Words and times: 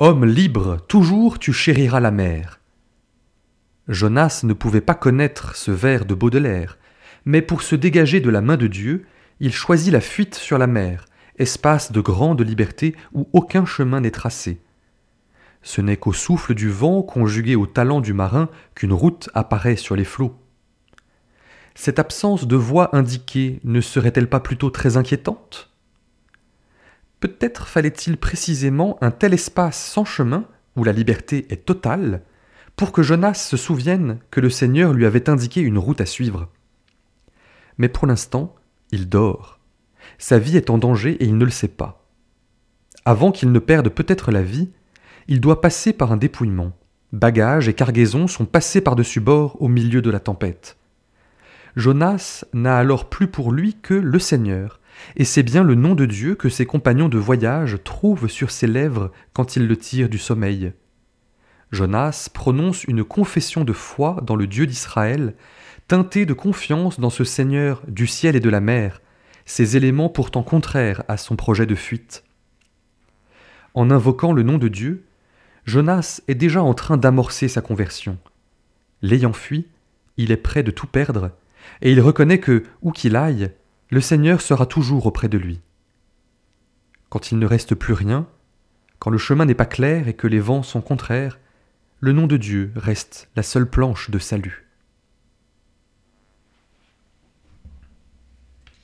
Homme 0.00 0.24
libre, 0.24 0.76
toujours 0.86 1.40
tu 1.40 1.52
chériras 1.52 1.98
la 1.98 2.12
mer. 2.12 2.60
Jonas 3.88 4.42
ne 4.44 4.52
pouvait 4.52 4.80
pas 4.80 4.94
connaître 4.94 5.56
ce 5.56 5.72
vers 5.72 6.04
de 6.04 6.14
Baudelaire, 6.14 6.78
mais 7.24 7.42
pour 7.42 7.62
se 7.62 7.74
dégager 7.74 8.20
de 8.20 8.30
la 8.30 8.40
main 8.40 8.56
de 8.56 8.68
Dieu, 8.68 9.06
il 9.40 9.52
choisit 9.52 9.92
la 9.92 10.00
fuite 10.00 10.36
sur 10.36 10.56
la 10.56 10.68
mer, 10.68 11.06
espace 11.36 11.90
de 11.90 12.00
grande 12.00 12.40
liberté 12.42 12.94
où 13.12 13.28
aucun 13.32 13.66
chemin 13.66 14.00
n'est 14.00 14.12
tracé. 14.12 14.60
Ce 15.62 15.80
n'est 15.80 15.96
qu'au 15.96 16.12
souffle 16.12 16.54
du 16.54 16.70
vent 16.70 17.02
conjugué 17.02 17.56
au 17.56 17.66
talent 17.66 18.00
du 18.00 18.12
marin 18.12 18.50
qu'une 18.76 18.92
route 18.92 19.28
apparaît 19.34 19.74
sur 19.74 19.96
les 19.96 20.04
flots. 20.04 20.36
Cette 21.74 21.98
absence 21.98 22.46
de 22.46 22.54
voie 22.54 22.94
indiquée 22.94 23.58
ne 23.64 23.80
serait-elle 23.80 24.28
pas 24.28 24.38
plutôt 24.38 24.70
très 24.70 24.96
inquiétante? 24.96 25.72
Peut-être 27.20 27.66
fallait-il 27.66 28.16
précisément 28.16 28.96
un 29.00 29.10
tel 29.10 29.34
espace 29.34 29.82
sans 29.82 30.04
chemin, 30.04 30.44
où 30.76 30.84
la 30.84 30.92
liberté 30.92 31.46
est 31.50 31.64
totale, 31.64 32.22
pour 32.76 32.92
que 32.92 33.02
Jonas 33.02 33.34
se 33.34 33.56
souvienne 33.56 34.20
que 34.30 34.40
le 34.40 34.50
Seigneur 34.50 34.92
lui 34.92 35.04
avait 35.04 35.28
indiqué 35.28 35.60
une 35.60 35.78
route 35.78 36.00
à 36.00 36.06
suivre. 36.06 36.48
Mais 37.76 37.88
pour 37.88 38.06
l'instant, 38.06 38.54
il 38.92 39.08
dort. 39.08 39.58
Sa 40.18 40.38
vie 40.38 40.56
est 40.56 40.70
en 40.70 40.78
danger 40.78 41.12
et 41.22 41.24
il 41.24 41.36
ne 41.36 41.44
le 41.44 41.50
sait 41.50 41.68
pas. 41.68 42.06
Avant 43.04 43.32
qu'il 43.32 43.50
ne 43.50 43.58
perde 43.58 43.88
peut-être 43.88 44.30
la 44.30 44.42
vie, 44.42 44.70
il 45.26 45.40
doit 45.40 45.60
passer 45.60 45.92
par 45.92 46.12
un 46.12 46.16
dépouillement. 46.16 46.72
Bagages 47.12 47.68
et 47.68 47.74
cargaisons 47.74 48.28
sont 48.28 48.44
passés 48.44 48.80
par-dessus 48.80 49.20
bord 49.20 49.60
au 49.60 49.68
milieu 49.68 50.02
de 50.02 50.10
la 50.10 50.20
tempête. 50.20 50.76
Jonas 51.74 52.44
n'a 52.52 52.76
alors 52.76 53.08
plus 53.08 53.28
pour 53.28 53.52
lui 53.52 53.74
que 53.74 53.94
le 53.94 54.18
Seigneur, 54.18 54.77
et 55.16 55.24
c'est 55.24 55.42
bien 55.42 55.62
le 55.62 55.74
nom 55.74 55.94
de 55.94 56.06
Dieu 56.06 56.34
que 56.34 56.48
ses 56.48 56.66
compagnons 56.66 57.08
de 57.08 57.18
voyage 57.18 57.78
trouvent 57.84 58.28
sur 58.28 58.50
ses 58.50 58.66
lèvres 58.66 59.10
quand 59.32 59.56
ils 59.56 59.66
le 59.66 59.76
tirent 59.76 60.08
du 60.08 60.18
sommeil. 60.18 60.72
Jonas 61.70 62.28
prononce 62.32 62.84
une 62.84 63.04
confession 63.04 63.64
de 63.64 63.72
foi 63.72 64.20
dans 64.22 64.36
le 64.36 64.46
Dieu 64.46 64.66
d'Israël, 64.66 65.34
teintée 65.86 66.26
de 66.26 66.32
confiance 66.32 67.00
dans 67.00 67.10
ce 67.10 67.24
Seigneur 67.24 67.82
du 67.88 68.06
ciel 68.06 68.36
et 68.36 68.40
de 68.40 68.50
la 68.50 68.60
mer, 68.60 69.00
ces 69.44 69.76
éléments 69.76 70.08
pourtant 70.08 70.42
contraires 70.42 71.02
à 71.08 71.16
son 71.16 71.36
projet 71.36 71.66
de 71.66 71.74
fuite. 71.74 72.24
En 73.74 73.90
invoquant 73.90 74.32
le 74.32 74.42
nom 74.42 74.58
de 74.58 74.68
Dieu, 74.68 75.04
Jonas 75.64 76.20
est 76.28 76.34
déjà 76.34 76.62
en 76.62 76.74
train 76.74 76.96
d'amorcer 76.96 77.48
sa 77.48 77.60
conversion. 77.60 78.18
L'ayant 79.02 79.32
fui, 79.32 79.66
il 80.16 80.32
est 80.32 80.38
prêt 80.38 80.62
de 80.62 80.70
tout 80.70 80.86
perdre, 80.86 81.30
et 81.82 81.92
il 81.92 82.00
reconnaît 82.00 82.40
que, 82.40 82.64
où 82.82 82.92
qu'il 82.92 83.16
aille, 83.16 83.50
le 83.90 84.00
Seigneur 84.00 84.40
sera 84.40 84.66
toujours 84.66 85.06
auprès 85.06 85.28
de 85.28 85.38
lui. 85.38 85.60
Quand 87.08 87.32
il 87.32 87.38
ne 87.38 87.46
reste 87.46 87.74
plus 87.74 87.94
rien, 87.94 88.26
quand 88.98 89.10
le 89.10 89.18
chemin 89.18 89.46
n'est 89.46 89.54
pas 89.54 89.64
clair 89.64 90.08
et 90.08 90.14
que 90.14 90.26
les 90.26 90.40
vents 90.40 90.62
sont 90.62 90.82
contraires, 90.82 91.38
le 92.00 92.12
nom 92.12 92.26
de 92.26 92.36
Dieu 92.36 92.72
reste 92.76 93.30
la 93.34 93.42
seule 93.42 93.68
planche 93.68 94.10
de 94.10 94.18
salut. 94.18 94.67